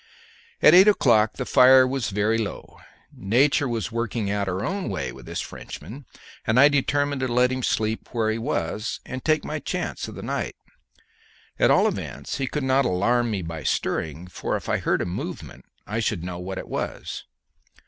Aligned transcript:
At 0.63 0.73
eight 0.73 0.87
o'clock 0.87 1.33
the 1.33 1.45
fire 1.45 1.85
was 1.85 2.09
very 2.09 2.39
low. 2.39 2.79
Nature 3.15 3.69
was 3.69 3.91
working 3.91 4.31
out 4.31 4.47
her 4.47 4.65
own 4.65 4.89
way 4.89 5.11
with 5.11 5.27
this 5.27 5.41
Frenchman, 5.41 6.05
and 6.43 6.59
I 6.59 6.69
determined 6.69 7.21
to 7.21 7.27
let 7.27 7.51
him 7.51 7.61
sleep 7.61 8.09
where 8.11 8.31
he 8.31 8.39
was, 8.39 8.99
and 9.05 9.23
take 9.23 9.45
my 9.45 9.59
chance 9.59 10.07
of 10.07 10.15
the 10.15 10.23
night. 10.23 10.55
At 11.59 11.69
all 11.69 11.87
events 11.87 12.37
he 12.39 12.47
could 12.47 12.63
not 12.63 12.83
alarm 12.83 13.29
me 13.29 13.43
by 13.43 13.61
stirring, 13.61 14.25
for 14.25 14.55
if 14.57 14.67
I 14.69 14.79
heard 14.79 15.03
a 15.03 15.05
movement 15.05 15.65
I 15.85 15.99
should 15.99 16.23
know 16.23 16.39
what 16.39 16.57
it 16.57 16.67
was. 16.67 17.25